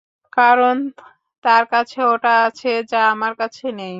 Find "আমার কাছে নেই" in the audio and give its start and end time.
3.11-3.89